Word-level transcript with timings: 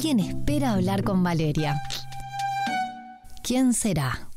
Alguien 0.00 0.20
espera 0.20 0.72
hablar 0.72 1.04
con 1.04 1.22
Valeria. 1.22 1.78
¿Quién 3.42 3.74
será? 3.74 4.30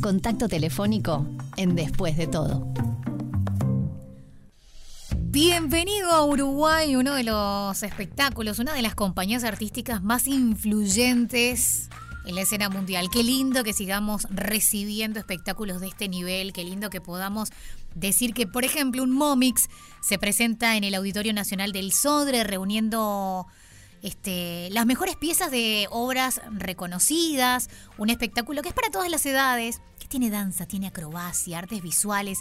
Contacto 0.00 0.48
telefónico 0.48 1.26
en 1.58 1.74
Después 1.74 2.16
de 2.16 2.26
todo. 2.26 2.66
Bienvenido 5.18 6.12
a 6.12 6.24
Uruguay, 6.24 6.96
uno 6.96 7.14
de 7.14 7.24
los 7.24 7.82
espectáculos, 7.82 8.58
una 8.58 8.72
de 8.72 8.80
las 8.80 8.94
compañías 8.94 9.44
artísticas 9.44 10.02
más 10.02 10.26
influyentes 10.28 11.90
en 12.24 12.36
la 12.36 12.40
escena 12.40 12.70
mundial. 12.70 13.10
Qué 13.12 13.22
lindo 13.22 13.64
que 13.64 13.74
sigamos 13.74 14.26
recibiendo 14.30 15.20
espectáculos 15.20 15.82
de 15.82 15.88
este 15.88 16.08
nivel, 16.08 16.54
qué 16.54 16.64
lindo 16.64 16.88
que 16.88 17.02
podamos 17.02 17.50
decir 17.94 18.32
que, 18.32 18.46
por 18.46 18.64
ejemplo, 18.64 19.02
un 19.02 19.10
Momix 19.10 19.68
se 20.00 20.18
presenta 20.18 20.78
en 20.78 20.84
el 20.84 20.94
Auditorio 20.94 21.34
Nacional 21.34 21.72
del 21.72 21.92
Sodre 21.92 22.44
reuniendo 22.44 23.46
este, 24.06 24.68
las 24.70 24.86
mejores 24.86 25.16
piezas 25.16 25.50
de 25.50 25.88
obras 25.90 26.40
reconocidas, 26.52 27.68
un 27.98 28.08
espectáculo 28.08 28.62
que 28.62 28.68
es 28.68 28.74
para 28.74 28.88
todas 28.88 29.10
las 29.10 29.26
edades, 29.26 29.82
que 29.98 30.06
tiene 30.06 30.30
danza, 30.30 30.64
tiene 30.64 30.86
acrobacia, 30.86 31.58
artes 31.58 31.82
visuales. 31.82 32.38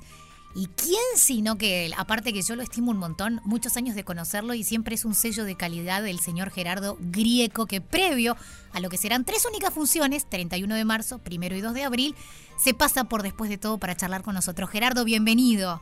¿Y 0.54 0.68
quién 0.68 1.02
sino 1.16 1.58
que 1.58 1.88
él? 1.88 1.94
Aparte 1.98 2.34
que 2.34 2.44
yo 2.44 2.56
lo 2.56 2.62
estimo 2.62 2.92
un 2.92 2.98
montón, 2.98 3.42
muchos 3.46 3.78
años 3.78 3.96
de 3.96 4.04
conocerlo 4.04 4.54
y 4.54 4.64
siempre 4.64 4.94
es 4.94 5.06
un 5.06 5.16
sello 5.16 5.44
de 5.44 5.58
calidad 5.58 6.04
del 6.04 6.20
señor 6.20 6.52
Gerardo 6.52 6.98
Grieco 7.00 7.66
que 7.66 7.82
previo 7.82 8.38
a 8.72 8.80
lo 8.80 8.90
que 8.90 8.98
serán 8.98 9.26
tres 9.26 9.44
únicas 9.48 9.74
funciones, 9.74 10.30
31 10.30 10.76
de 10.76 10.86
marzo, 10.86 11.18
primero 11.18 11.56
y 11.56 11.62
2 11.62 11.74
de 11.74 11.84
abril, 11.84 12.16
se 12.58 12.76
pasa 12.76 13.06
por 13.06 13.24
después 13.24 13.50
de 13.50 13.58
todo 13.58 13.80
para 13.80 13.96
charlar 13.96 14.22
con 14.22 14.36
nosotros. 14.36 14.70
Gerardo, 14.70 15.04
bienvenido. 15.04 15.82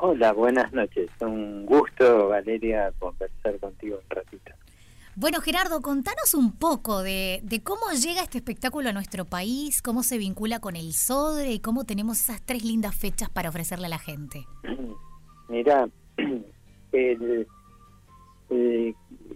Hola, 0.00 0.32
buenas 0.32 0.72
noches. 0.72 1.08
Un 1.20 1.66
gusto, 1.66 2.30
Valeria, 2.30 2.92
conversar 2.98 3.60
contigo 3.60 4.00
un 4.02 4.10
ratito. 4.10 4.52
Bueno, 5.14 5.42
Gerardo, 5.42 5.82
contanos 5.82 6.32
un 6.32 6.52
poco 6.52 7.02
de, 7.02 7.42
cómo 7.62 7.90
llega 7.90 8.22
este 8.22 8.38
espectáculo 8.38 8.88
a 8.88 8.92
nuestro 8.94 9.26
país, 9.26 9.82
cómo 9.82 10.02
se 10.02 10.16
vincula 10.16 10.58
con 10.58 10.74
el 10.74 10.94
SODRE 10.94 11.52
y 11.52 11.60
cómo 11.60 11.84
tenemos 11.84 12.18
esas 12.18 12.40
tres 12.40 12.64
lindas 12.64 12.96
fechas 12.96 13.28
para 13.28 13.50
ofrecerle 13.50 13.86
a 13.86 13.90
la 13.90 13.98
gente. 13.98 14.46
Mira, 15.50 15.86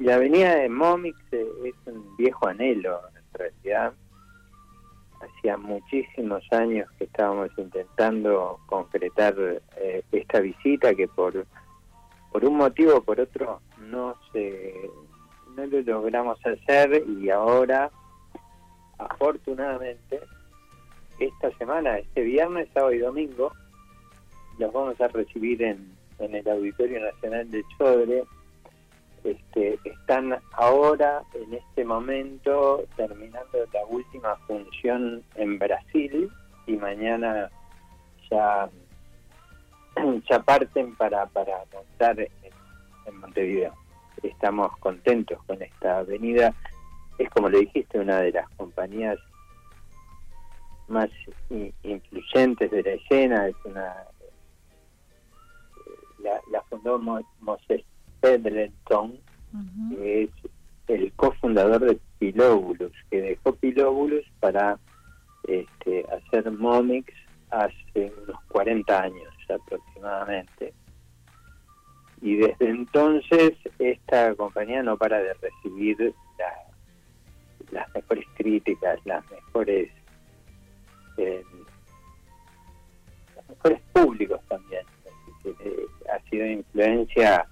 la 0.01 0.15
avenida 0.15 0.55
de 0.55 0.69
Momix 0.71 1.19
es 1.31 1.75
un 1.85 2.17
viejo 2.17 2.49
anhelo, 2.49 2.99
en 3.15 3.39
realidad. 3.39 3.93
Hacía 5.21 5.59
muchísimos 5.59 6.43
años 6.53 6.89
que 6.97 7.05
estábamos 7.05 7.51
intentando 7.59 8.61
concretar 8.65 9.35
eh, 9.77 10.03
esta 10.11 10.41
visita 10.41 10.95
que 10.95 11.07
por, 11.07 11.47
por 12.33 12.45
un 12.47 12.57
motivo 12.57 12.97
o 12.97 13.03
por 13.03 13.21
otro 13.21 13.61
no 13.79 14.17
se 14.33 14.91
no 15.57 15.67
lo 15.67 15.81
logramos 15.81 16.39
hacer 16.45 17.03
y 17.09 17.31
ahora, 17.31 17.91
afortunadamente, 18.99 20.21
esta 21.19 21.51
semana, 21.57 21.99
este 21.99 22.23
viernes, 22.23 22.69
sábado 22.75 22.93
y 22.93 22.99
domingo, 22.99 23.53
los 24.59 24.73
vamos 24.73 25.01
a 25.01 25.09
recibir 25.09 25.62
en, 25.62 25.97
en 26.19 26.34
el 26.34 26.49
Auditorio 26.49 27.01
Nacional 27.01 27.51
de 27.51 27.65
Chodre. 27.77 28.25
Este, 29.25 29.79
están 29.84 30.39
ahora, 30.53 31.23
en 31.34 31.55
este 31.55 31.84
momento, 31.84 32.84
terminando 32.97 33.59
la 33.73 33.84
última 33.87 34.37
función 34.47 35.23
en 35.34 35.59
Brasil 35.59 36.31
y 36.67 36.77
mañana 36.77 37.51
ya, 38.31 38.69
ya 40.31 40.43
parten 40.43 40.95
para, 40.97 41.27
para 41.27 41.65
montar 41.73 42.21
en 42.21 43.21
Montevideo 43.21 43.86
estamos 44.22 44.77
contentos 44.78 45.42
con 45.47 45.62
esta 45.62 45.98
avenida. 45.98 46.55
Es 47.19 47.31
como 47.31 47.48
le 47.48 47.61
dijiste, 47.61 47.98
una 47.98 48.20
de 48.20 48.33
las 48.33 48.48
compañías 48.50 49.19
más 50.89 51.09
influyentes 51.83 52.71
de 52.71 52.82
la 52.82 52.91
escena, 52.93 53.49
es 53.49 53.56
una 53.65 53.94
la, 56.19 56.41
la 56.50 56.62
fundó 56.62 56.99
Moses 57.41 57.82
Pedleton, 58.21 59.19
que 59.91 60.25
es 60.25 60.31
el 60.88 61.12
cofundador 61.12 61.84
de 61.84 61.99
Pilóbulus, 62.19 62.93
que 63.10 63.21
dejó 63.21 63.55
Pilóbulus 63.55 64.25
para 64.41 64.78
este, 65.44 66.05
hacer 66.10 66.50
Momix 66.50 67.12
hace 67.50 68.12
unos 68.25 68.43
40 68.49 69.03
años 69.03 69.32
aproximadamente 69.49 70.75
y 72.26 72.34
desde 72.34 72.70
entonces 72.70 73.53
esta 73.78 74.34
compañía 74.34 74.82
no 74.82 74.98
para 74.98 75.19
de 75.19 75.32
recibir 75.34 76.12
las 77.70 77.94
mejores 77.94 78.25
críticas, 78.37 78.98
las 79.04 79.25
mejores 79.31 79.92
eh, 81.19 81.44
los 83.37 83.48
mejores 83.48 83.81
públicos 83.92 84.41
también. 84.48 84.82
Eh, 85.44 85.87
ha 86.12 86.19
sido 86.28 86.47
influencia 86.47 87.47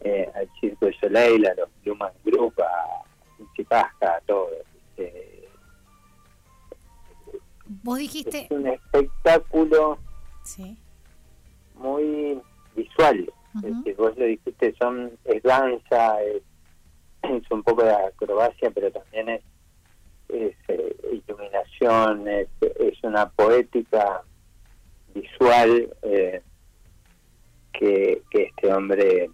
eh, 0.00 0.30
al 0.34 0.50
Circo 0.60 0.84
de 0.84 0.92
Soleil, 1.00 1.46
a 1.46 1.54
los 1.54 1.70
Blumen 1.82 2.12
Group, 2.26 2.60
a 2.60 3.04
Chipasca, 3.56 4.16
a 4.16 4.20
todo. 4.20 4.50
Vos 7.82 7.98
dijiste... 7.98 8.40
Es 8.44 8.50
un 8.50 8.66
espectáculo 8.66 9.98
muy 11.76 12.38
visual 12.76 13.32
que 13.60 13.94
vos 13.94 14.16
lo 14.16 14.24
dijiste, 14.24 14.74
son, 14.78 15.12
es 15.24 15.42
danza, 15.42 16.22
es, 16.22 17.50
un 17.50 17.62
poco 17.62 17.84
de 17.84 17.92
acrobacia, 17.92 18.70
pero 18.70 18.90
también 18.90 19.28
es, 19.28 19.42
eh, 20.28 20.96
iluminación, 21.12 22.26
es, 22.28 22.48
una 23.02 23.28
poética 23.30 24.22
visual 25.14 25.94
eh, 26.02 26.42
que, 27.72 28.22
este 28.30 28.72
hombre 28.72 29.30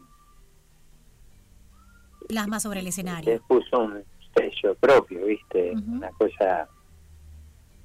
plasma 2.28 2.60
sobre 2.60 2.81
el 2.81 2.88
escenario. 2.88 3.34
Le 3.34 3.41
puso 3.41 3.78
un 3.81 4.04
sello 4.34 4.75
propio, 4.76 5.25
¿viste? 5.26 5.72
Una 5.72 6.10
cosa 6.10 6.69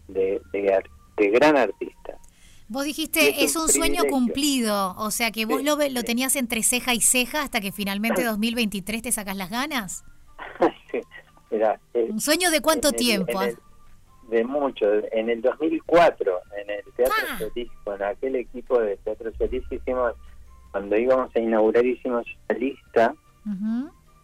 de, 0.08 0.42
de 0.52 1.30
gran 1.30 1.58
artista. 1.58 2.18
Vos 2.68 2.84
dijiste, 2.84 3.44
es 3.44 3.56
un 3.56 3.70
sueño 3.70 4.04
cumplido, 4.10 4.96
o 4.98 5.12
sea 5.12 5.32
que 5.32 5.46
vos 5.46 5.64
lo, 5.64 5.78
lo 5.78 6.04
tenías 6.04 6.36
entre 6.36 6.64
ceja 6.64 6.94
y 6.94 7.02
ceja 7.02 7.44
hasta 7.44 7.62
que 7.62 7.72
finalmente 7.72 8.24
2023 8.26 9.02
te 9.02 9.12
sacas 9.12 9.38
las 9.38 9.50
ganas. 9.50 10.04
sí, 10.92 11.00
era, 11.52 11.80
eh, 11.94 12.08
¿Un 12.10 12.20
sueño 12.20 12.50
de 12.50 12.62
cuánto 12.62 12.92
tiempo? 12.92 13.40
de 14.30 14.44
mucho, 14.44 14.88
en 15.12 15.30
el 15.30 15.42
2004, 15.42 16.40
en 16.58 16.70
el 16.70 16.84
Teatro 16.96 17.16
ah. 17.30 17.38
Solís, 17.38 17.70
con 17.84 18.02
aquel 18.02 18.36
equipo 18.36 18.80
de 18.80 18.98
Teatro 18.98 19.32
Solís 19.38 19.64
hicimos, 19.70 20.14
cuando 20.72 20.98
íbamos 20.98 21.36
a 21.36 21.40
inaugurar 21.40 21.86
hicimos 21.86 22.26
la 22.50 22.58
lista 22.58 23.16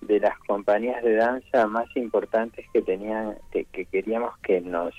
de 0.01 0.19
las 0.19 0.37
compañías 0.47 1.03
de 1.03 1.13
danza 1.15 1.67
más 1.67 1.85
importantes 1.95 2.65
que 2.73 2.81
tenían, 2.81 3.37
que, 3.51 3.65
que 3.65 3.85
queríamos 3.85 4.35
que 4.39 4.59
nos, 4.61 4.95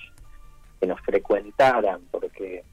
que 0.81 0.87
nos 0.87 1.01
frecuentaran, 1.01 2.01
porque 2.13 2.65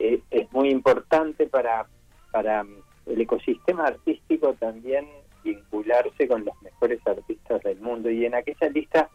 es, 0.00 0.52
muy 0.52 0.70
importante 0.70 1.46
para, 1.46 1.86
para 2.32 2.64
el 3.06 3.20
ecosistema 3.20 3.86
artístico 3.86 4.54
también 4.54 5.06
vincularse 5.44 6.26
con 6.26 6.44
los 6.44 6.60
mejores 6.62 7.00
artistas 7.06 7.62
del 7.62 7.80
mundo. 7.80 8.10
Y 8.10 8.24
en 8.24 8.34
aquella 8.34 8.68
lista 8.68 9.08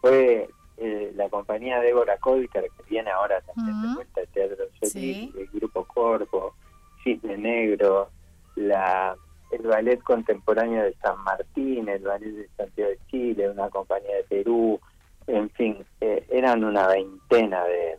fue 0.00 0.48
eh, 0.78 1.12
la 1.14 1.28
compañía 1.28 1.80
Débora 1.80 2.18
Colcar, 2.18 2.64
que 2.64 2.82
viene 2.88 3.10
ahora 3.10 3.40
también 3.42 3.82
de 3.82 3.94
vuelta 3.94 4.20
al 4.20 4.28
Teatro 4.28 4.64
Solís, 4.80 5.34
el 5.34 5.46
Grupo 5.52 5.84
Corpo, 5.84 6.54
Cisne 7.02 7.36
Negro, 7.36 8.10
la 8.56 9.16
el 9.50 9.66
Ballet 9.66 10.02
Contemporáneo 10.02 10.82
de 10.82 10.94
San 10.94 11.22
Martín, 11.24 11.86
el 11.88 12.02
Ballet 12.02 12.32
de 12.32 12.48
Santiago 12.56 12.90
de 12.90 12.98
Chile, 13.10 13.50
una 13.50 13.68
compañía 13.68 14.16
de 14.16 14.24
Perú, 14.24 14.80
en 15.26 15.50
fin, 15.50 15.84
eh, 16.00 16.26
eran 16.30 16.64
una 16.64 16.88
veintena 16.88 17.62
de, 17.64 17.98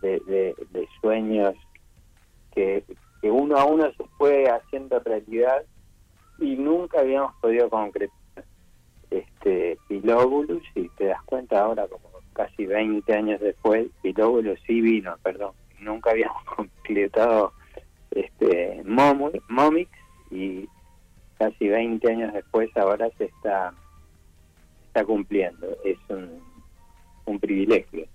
de, 0.00 0.54
sueños 1.00 1.54
que, 2.54 2.84
uno 3.22 3.56
a 3.56 3.64
uno 3.64 3.90
se 3.92 4.04
fue 4.16 4.48
haciendo 4.48 5.00
realidad 5.00 5.64
y 6.38 6.54
nunca 6.56 7.00
habíamos 7.00 7.34
podido 7.40 7.68
concretar 7.68 8.16
este 9.10 9.76
Pilóbulus 9.88 10.62
y 10.74 10.88
te 10.90 11.06
das 11.06 11.22
cuenta 11.24 11.60
ahora 11.60 11.88
como 11.88 12.10
casi 12.32 12.66
20 12.66 13.12
años 13.12 13.40
después 13.40 13.88
Pilóbulus 14.02 14.60
sí 14.66 14.80
vino 14.80 15.16
perdón 15.22 15.52
nunca 15.80 16.10
habíamos 16.10 16.44
completado 16.56 17.52
este 18.12 18.82
Momix 18.84 19.90
y 20.30 20.68
casi 21.38 21.68
20 21.68 22.12
años 22.12 22.32
después 22.32 22.74
ahora 22.76 23.10
se 23.18 23.24
está 23.24 23.74
está 24.86 25.04
cumpliendo 25.04 25.66
es 25.84 25.98
un, 26.08 26.40
un 27.24 27.40
privilegio 27.40 28.06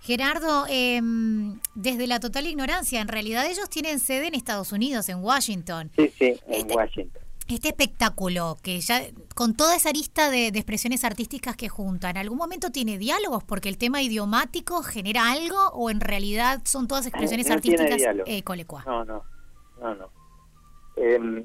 Gerardo, 0.00 0.66
em, 0.68 1.58
desde 1.74 2.06
la 2.06 2.20
total 2.20 2.46
ignorancia, 2.46 3.00
en 3.00 3.08
realidad 3.08 3.46
ellos 3.46 3.68
tienen 3.68 3.98
sede 3.98 4.28
en 4.28 4.34
Estados 4.34 4.72
Unidos, 4.72 5.08
en 5.08 5.18
Washington. 5.18 5.90
Sí, 5.96 6.12
sí, 6.16 6.40
en 6.46 6.52
este, 6.52 6.74
Washington. 6.74 7.22
este 7.48 7.68
espectáculo, 7.68 8.56
que 8.62 8.80
ya 8.80 9.02
con 9.34 9.56
toda 9.56 9.74
esa 9.74 9.90
lista 9.90 10.30
de, 10.30 10.48
expresiones 10.48 11.04
artísticas 11.04 11.56
que 11.56 11.68
juntan, 11.68 12.12
¿en 12.12 12.18
algún 12.18 12.38
momento 12.38 12.70
tiene 12.70 12.98
diálogos? 12.98 13.44
Porque 13.44 13.68
el 13.68 13.78
tema 13.78 14.02
idiomático 14.02 14.82
genera 14.82 15.32
algo 15.32 15.58
o 15.72 15.90
en 15.90 16.00
realidad 16.00 16.60
son 16.64 16.86
todas 16.86 17.06
expresiones 17.06 17.50
artísticas 17.50 18.00
eh, 18.26 18.42
No, 18.86 19.04
no, 19.04 19.24
no, 19.80 19.94
no. 19.94 20.10
Eh, 20.96 21.44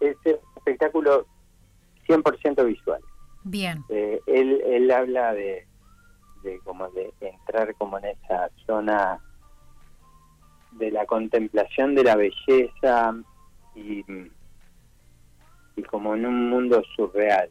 es 0.00 0.16
un 0.24 0.38
espectáculo 0.56 1.26
100% 2.08 2.64
visual. 2.66 3.00
Bien. 3.44 3.84
Eh, 3.88 4.20
él, 4.26 4.60
él 4.66 4.90
habla 4.90 5.32
de, 5.34 5.66
de 6.42 6.58
como 6.60 6.88
de 6.90 7.12
entrar 7.20 7.74
como 7.76 7.98
en 7.98 8.06
esa 8.06 8.50
zona 8.66 9.20
de 10.72 10.90
la 10.90 11.06
contemplación 11.06 11.94
de 11.94 12.04
la 12.04 12.16
belleza 12.16 13.14
y 13.74 14.04
y 15.76 15.82
como 15.82 16.14
en 16.14 16.26
un 16.26 16.50
mundo 16.50 16.82
surreal, 16.96 17.50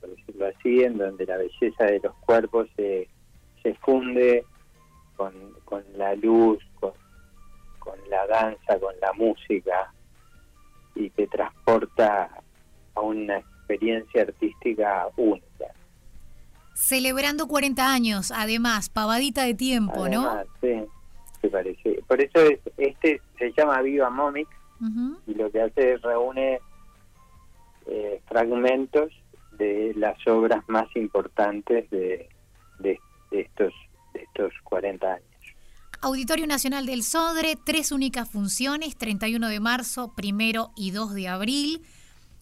por 0.00 0.10
decirlo 0.10 0.46
así, 0.46 0.84
en 0.84 0.98
donde 0.98 1.26
la 1.26 1.36
belleza 1.36 1.84
de 1.84 2.00
los 2.00 2.14
cuerpos 2.16 2.68
se, 2.76 3.08
se 3.62 3.74
funde 3.76 4.44
con, 5.16 5.32
con 5.64 5.84
la 5.96 6.14
luz, 6.14 6.62
con, 6.78 6.92
con 7.78 7.98
la 8.08 8.26
danza, 8.26 8.78
con 8.78 8.94
la 9.00 9.12
música, 9.14 9.92
y 10.94 11.10
te 11.10 11.26
transporta 11.26 12.30
a 12.94 13.00
una 13.00 13.38
experiencia 13.38 14.22
artística 14.22 15.08
única. 15.16 15.66
Celebrando 16.76 17.48
40 17.48 17.90
años, 17.90 18.30
además, 18.36 18.90
pavadita 18.90 19.44
de 19.44 19.54
tiempo, 19.54 20.10
¿no? 20.10 20.30
Sí, 20.60 20.84
se 21.40 21.48
parece. 21.48 22.02
Por 22.06 22.20
eso 22.20 22.38
es, 22.40 22.60
este 22.76 23.22
se 23.38 23.50
llama 23.56 23.80
Viva 23.80 24.10
Momix 24.10 24.50
y 25.26 25.34
lo 25.34 25.50
que 25.50 25.62
hace 25.62 25.94
es 25.94 26.02
reúne 26.02 26.60
eh, 27.86 28.20
fragmentos 28.28 29.10
de 29.52 29.94
las 29.96 30.18
obras 30.26 30.62
más 30.68 30.86
importantes 30.96 31.88
de, 31.88 32.28
de, 32.78 33.00
estos, 33.30 33.72
de 34.12 34.20
estos 34.20 34.52
40 34.64 35.06
años. 35.14 35.26
Auditorio 36.02 36.46
Nacional 36.46 36.84
del 36.84 37.02
Sodre, 37.02 37.56
tres 37.64 37.90
únicas 37.90 38.28
funciones, 38.28 38.98
31 38.98 39.48
de 39.48 39.60
marzo, 39.60 40.12
primero 40.14 40.72
y 40.76 40.90
2 40.90 41.14
de 41.14 41.28
abril. 41.28 41.80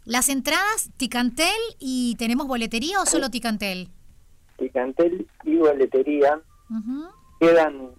Las 0.04 0.28
entradas, 0.28 0.90
Ticantel 0.96 1.54
y 1.78 2.16
tenemos 2.16 2.48
boletería 2.48 3.00
o 3.00 3.06
solo 3.06 3.30
Ticantel? 3.30 3.90
Ticantel 4.56 5.26
y 5.44 5.56
boletería. 5.56 6.40
Quedan 7.40 7.90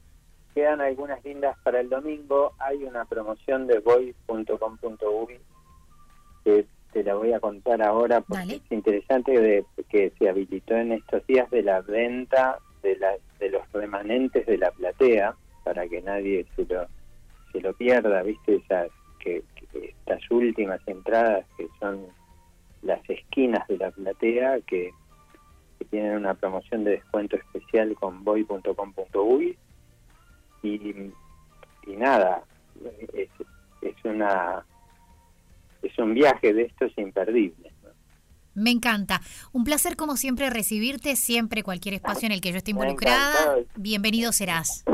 quedan 0.55 0.79
algunas 0.79 1.23
lindas 1.23 1.57
para 1.63 1.81
el 1.81 1.89
domingo. 1.89 2.53
Hay 2.59 2.83
una 2.85 3.03
promoción 3.05 3.67
de 3.67 3.79
boy.com.uy 3.79 5.37
que 6.45 6.65
te 6.93 7.03
la 7.03 7.15
voy 7.15 7.33
a 7.33 7.41
contar 7.41 7.81
ahora 7.81 8.21
porque 8.21 8.55
es 8.55 8.71
interesante 8.71 9.37
de, 9.37 9.65
que 9.89 10.13
se 10.17 10.29
habilitó 10.29 10.75
en 10.75 10.93
estos 10.93 11.27
días 11.27 11.49
de 11.51 11.61
la 11.61 11.81
venta 11.81 12.59
de, 12.81 12.95
la, 12.97 13.15
de 13.39 13.49
los 13.49 13.69
remanentes 13.73 14.45
de 14.45 14.57
la 14.57 14.71
platea 14.71 15.35
para 15.65 15.87
que 15.87 16.01
nadie 16.01 16.45
se 16.55 16.65
lo, 16.65 16.87
se 17.51 17.59
lo 17.59 17.73
pierda, 17.73 18.23
¿viste? 18.23 18.55
Esas, 18.55 18.89
que, 19.19 19.43
estas 19.73 20.31
últimas 20.31 20.79
entradas 20.87 21.45
que 21.57 21.67
son 21.79 22.05
las 22.81 23.01
esquinas 23.09 23.67
de 23.67 23.77
la 23.77 23.91
platea 23.91 24.61
que, 24.61 24.93
tienen 25.83 26.15
una 26.15 26.33
promoción 26.33 26.85
de 26.85 26.91
descuento 26.91 27.35
especial 27.35 27.93
con 27.95 28.23
boy.com.uy 28.23 29.57
y, 30.63 30.77
y 31.87 31.95
nada, 31.97 32.43
es, 33.13 33.29
es 33.81 33.95
una 34.05 34.63
es 35.81 35.97
un 35.99 36.13
viaje 36.13 36.53
de 36.53 36.63
estos 36.63 36.91
imperdibles. 36.97 37.71
Me 38.55 38.71
encanta. 38.71 39.21
Un 39.51 39.65
placer 39.65 39.97
como 39.97 40.15
siempre 40.15 40.49
recibirte, 40.49 41.15
siempre 41.17 41.61
cualquier 41.61 41.95
espacio 41.95 42.25
en 42.25 42.31
el 42.31 42.41
que 42.41 42.51
yo 42.51 42.57
esté 42.57 42.71
involucrada. 42.71 43.57
Bienvenido 43.75 44.31
serás. 44.31 44.85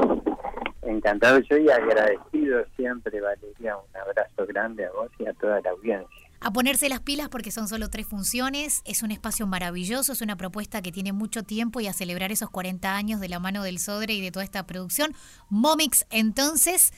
Encantado 0.81 1.39
yo 1.39 1.57
y 1.57 1.69
agradecido 1.69 2.65
siempre, 2.75 3.21
Valeria. 3.21 3.77
Un 3.77 3.97
abrazo 4.01 4.47
grande 4.47 4.85
a 4.85 4.91
vos 4.91 5.11
y 5.19 5.27
a 5.27 5.33
toda 5.33 5.61
la 5.61 5.69
audiencia. 5.69 6.20
A 6.43 6.51
ponerse 6.51 6.89
las 6.89 7.01
pilas 7.01 7.29
porque 7.29 7.51
son 7.51 7.67
solo 7.67 7.89
tres 7.89 8.07
funciones. 8.07 8.81
Es 8.83 9.03
un 9.03 9.11
espacio 9.11 9.45
maravilloso, 9.45 10.11
es 10.11 10.21
una 10.21 10.35
propuesta 10.35 10.81
que 10.81 10.91
tiene 10.91 11.13
mucho 11.13 11.43
tiempo 11.43 11.79
y 11.81 11.87
a 11.87 11.93
celebrar 11.93 12.31
esos 12.31 12.49
40 12.49 12.95
años 12.95 13.19
de 13.19 13.29
la 13.29 13.39
mano 13.39 13.61
del 13.61 13.77
Sodre 13.77 14.13
y 14.13 14.21
de 14.21 14.31
toda 14.31 14.43
esta 14.43 14.65
producción. 14.65 15.13
Momix, 15.49 16.07
entonces, 16.09 16.93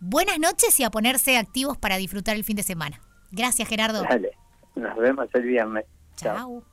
buenas 0.00 0.40
noches 0.40 0.78
y 0.80 0.84
a 0.84 0.90
ponerse 0.90 1.38
activos 1.38 1.78
para 1.78 1.96
disfrutar 1.96 2.34
el 2.34 2.42
fin 2.42 2.56
de 2.56 2.64
semana. 2.64 3.00
Gracias, 3.30 3.68
Gerardo. 3.68 4.02
Dale, 4.02 4.32
nos 4.74 4.96
vemos 4.96 5.28
el 5.32 5.42
viernes. 5.42 5.84
Chao. 6.16 6.64